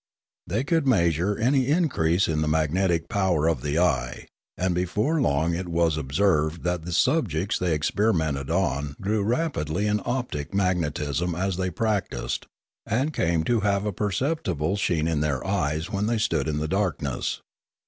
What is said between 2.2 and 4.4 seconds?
in the magnetic power of the eye;